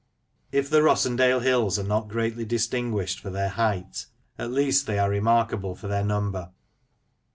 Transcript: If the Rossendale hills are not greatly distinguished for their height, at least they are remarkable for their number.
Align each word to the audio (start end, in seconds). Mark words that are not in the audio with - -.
If 0.51 0.67
the 0.67 0.79
Rossendale 0.81 1.43
hills 1.43 1.77
are 1.77 1.83
not 1.83 2.07
greatly 2.07 2.43
distinguished 2.43 3.19
for 3.19 3.29
their 3.29 3.49
height, 3.49 4.07
at 4.35 4.49
least 4.49 4.87
they 4.87 4.97
are 4.97 5.11
remarkable 5.11 5.75
for 5.75 5.87
their 5.87 6.03
number. 6.03 6.49